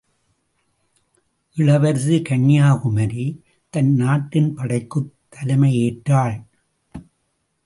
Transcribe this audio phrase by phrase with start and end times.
[1.57, 3.39] இளவரசி கன்யாகுமரி
[3.69, 6.43] தன் நாட்டின் படைக்குத் தலைமை ஏற்றாள்.